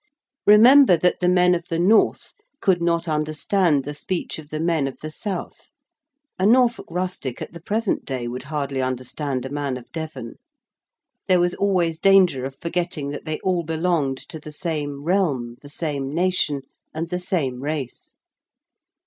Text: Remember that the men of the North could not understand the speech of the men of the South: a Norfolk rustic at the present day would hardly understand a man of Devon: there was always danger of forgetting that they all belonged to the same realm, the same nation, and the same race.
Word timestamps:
Remember 0.47 0.97
that 0.97 1.19
the 1.19 1.27
men 1.29 1.53
of 1.53 1.67
the 1.67 1.77
North 1.77 2.33
could 2.59 2.81
not 2.81 3.07
understand 3.07 3.83
the 3.83 3.93
speech 3.93 4.39
of 4.39 4.49
the 4.49 4.59
men 4.59 4.87
of 4.87 4.99
the 5.01 5.11
South: 5.11 5.69
a 6.39 6.45
Norfolk 6.47 6.87
rustic 6.89 7.39
at 7.39 7.53
the 7.53 7.59
present 7.61 8.03
day 8.03 8.27
would 8.27 8.41
hardly 8.49 8.81
understand 8.81 9.45
a 9.45 9.51
man 9.51 9.77
of 9.77 9.91
Devon: 9.91 10.39
there 11.27 11.39
was 11.39 11.53
always 11.53 11.99
danger 11.99 12.45
of 12.45 12.55
forgetting 12.59 13.09
that 13.11 13.25
they 13.25 13.39
all 13.41 13.61
belonged 13.61 14.17
to 14.17 14.39
the 14.39 14.51
same 14.51 15.03
realm, 15.03 15.57
the 15.61 15.69
same 15.69 16.09
nation, 16.11 16.63
and 16.95 17.09
the 17.09 17.19
same 17.19 17.61
race. 17.61 18.15